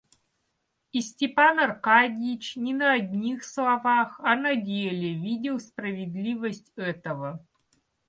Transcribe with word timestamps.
И 0.93 0.99
Степан 1.01 1.59
Аркадьич 1.59 2.55
не 2.55 2.73
на 2.73 2.93
одних 2.93 3.43
словах, 3.43 4.19
а 4.23 4.35
на 4.35 4.55
деле 4.55 5.13
видел 5.13 5.59
справедливость 5.59 6.71
этого. 6.75 7.45